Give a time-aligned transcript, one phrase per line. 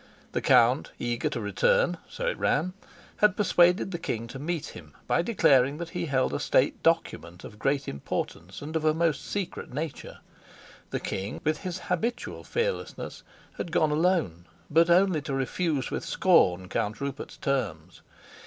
[0.31, 2.73] The count, eager to return (so it ran),
[3.17, 7.43] had persuaded the king to meet him by declaring that he held a state document
[7.43, 10.17] of great importance and of a most secret nature;
[10.89, 13.21] the king, with his habitual fearlessness,
[13.59, 18.01] had gone alone, but only to refuse with scorn Count Rupert's terms.